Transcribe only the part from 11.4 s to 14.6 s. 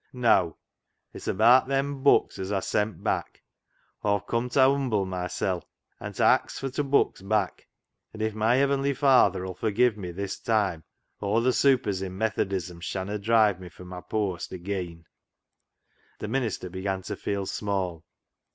* supers' i' Methodism shanna drive me fro' my pooast